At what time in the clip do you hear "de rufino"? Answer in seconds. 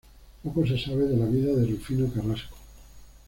1.53-2.11